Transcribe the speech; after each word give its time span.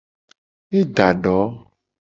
E 0.77 0.79
da 0.95 1.09
do. 1.23 1.37